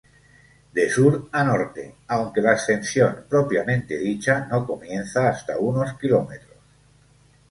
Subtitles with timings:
[0.77, 6.33] De Sur a Norte, aunque la ascensión propiamente dicha no comienza hasta unos km.